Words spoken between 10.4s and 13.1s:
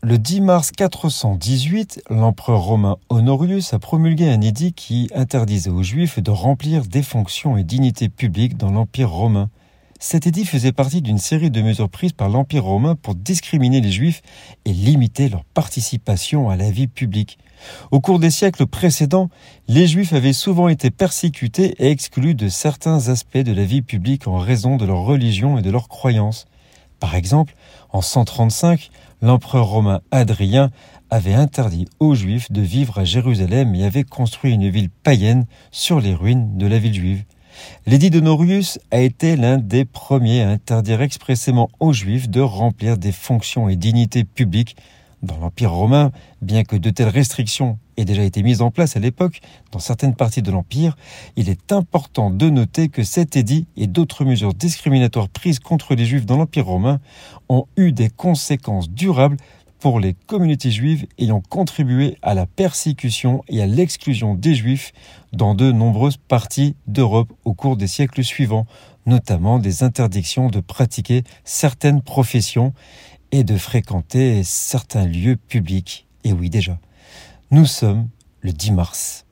faisait partie d'une série de mesures prises par l'Empire romain